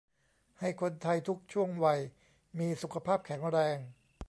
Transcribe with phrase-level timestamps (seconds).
[0.59, 1.99] ให้คนไทยทุกช่วงวัย
[2.59, 3.77] มีสุขภาพแข็งแรง